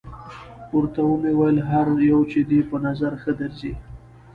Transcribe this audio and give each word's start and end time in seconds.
ورته 0.75 1.01
ومې 1.05 1.31
ویل: 1.37 1.57
هر 1.69 1.87
یو 2.11 2.19
چې 2.31 2.39
دې 2.49 2.59
په 2.69 2.77
نظر 2.85 3.11
ښه 3.21 3.31
درځي. 3.39 3.73